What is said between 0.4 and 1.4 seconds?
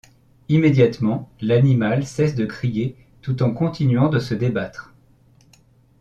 Immédiatement